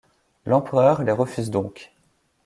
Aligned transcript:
L'empereur 0.47 1.03
les 1.03 1.11
refuse 1.11 1.51
donc. 1.51 1.91